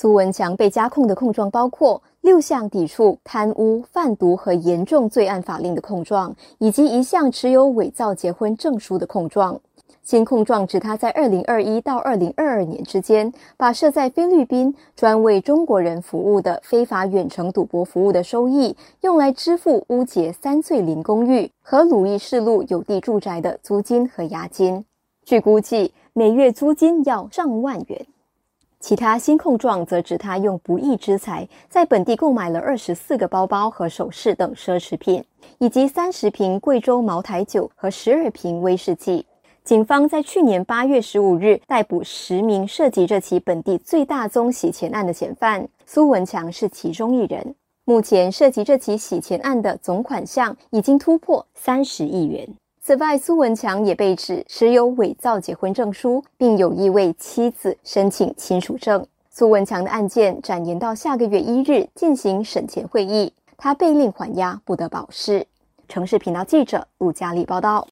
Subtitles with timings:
[0.00, 9.60] 苏文强被加控的控状包括六项抵触贪污、贩毒和严重罪案法令的控状，以及一项持有伪造结婚证书的控状。
[10.02, 24.82] 新控状指他在二零二一到二零二二年之间，把设在菲律宾专为中国人服务的非法远程赌博服务的收益，用来支付乌节三岁林公寓和鲁伊士路有地住宅的租金和押金。
[25.26, 28.06] 据估计，每月租金要上万元。
[28.80, 35.22] 其他新控状则指他用不义之财在本地购买了二十四个包包和首饰等奢侈品，
[35.58, 39.26] 以及三十瓶贵州茅台酒和十二瓶威士忌。
[39.62, 47.54] 警方在去年八月十五日逮捕十名涉及这起本地最大宗洗钱案的嫌犯，苏文强是其中一人。
[47.84, 52.48] 目前涉及这起洗钱案的总款项已经突破三十亿元。
[52.82, 59.06] 此外，苏文强也被指持有伪造结婚证书，并有意为妻子申请亲属证。
[59.28, 65.46] 苏文强的案件展延到下个月一日进行审前会议，他被令缓押，不得保释。
[65.88, 67.86] 城市频道记者陆佳丽报道。